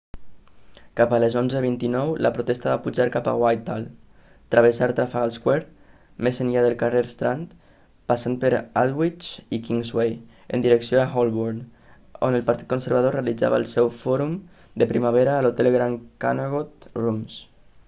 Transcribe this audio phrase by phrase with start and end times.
[0.99, 3.83] cap a les 11:29 la protesta va pujar cap a whithall
[4.55, 7.51] travessar trafalgar square més enllà del carrer strand
[8.13, 8.49] passant per
[8.83, 9.27] aldwych
[9.57, 10.15] i kingsway
[10.57, 11.59] en direcció a holborn
[12.29, 14.33] on el partit conservador realitzava el seu fòrum
[14.83, 17.37] de primavera a l'hotel grand connaught rooms